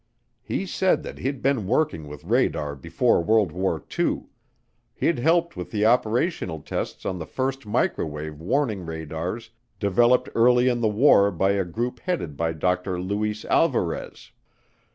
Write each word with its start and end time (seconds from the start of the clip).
He 0.41 0.65
said 0.65 1.03
that 1.03 1.19
he'd 1.19 1.43
been 1.43 1.67
working 1.67 2.07
with 2.07 2.23
radar 2.23 2.75
before 2.75 3.23
World 3.23 3.51
War 3.51 3.83
II; 3.99 4.23
he'd 4.95 5.19
helped 5.19 5.55
with 5.55 5.69
the 5.69 5.85
operational 5.85 6.59
tests 6.59 7.05
on 7.05 7.19
the 7.19 7.25
first 7.27 7.67
microwave 7.67 8.39
warning 8.41 8.83
radars 8.83 9.51
developed 9.79 10.27
early 10.33 10.67
in 10.67 10.81
the 10.81 10.87
war 10.89 11.29
by 11.29 11.51
a 11.51 11.63
group 11.63 11.99
headed 11.99 12.35
by 12.35 12.51
Dr. 12.51 12.99
Luis 12.99 13.45
Alvarez. 13.45 14.31